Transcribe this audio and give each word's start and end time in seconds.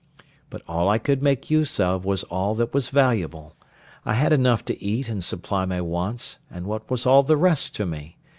But 0.49 0.63
all 0.67 0.89
I 0.89 0.97
could 0.97 1.21
make 1.21 1.51
use 1.51 1.79
of 1.79 2.05
was 2.05 2.23
all 2.23 2.55
that 2.55 2.73
was 2.73 2.89
valuable: 2.89 3.55
I 4.03 4.15
had 4.15 4.33
enough 4.33 4.65
to 4.65 4.83
eat 4.83 5.07
and 5.09 5.23
supply 5.23 5.63
my 5.65 5.79
wants, 5.81 6.39
and 6.49 6.65
what 6.65 6.89
was 6.89 7.05
all 7.05 7.21
the 7.21 7.37
rest 7.37 7.75
to 7.75 7.85
me? 7.85 8.17